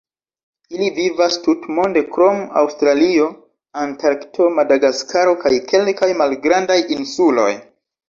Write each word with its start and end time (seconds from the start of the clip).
Ili 0.77 0.87
vivas 0.95 1.37
tutmonde 1.47 2.03
krom 2.15 2.41
Aŭstralio, 2.63 3.29
Antarkto, 3.85 4.51
Madagaskaro 4.59 5.39
kaj 5.47 5.55
kelkaj 5.71 6.13
malgrandaj 6.27 6.83
insuloj. 7.01 7.51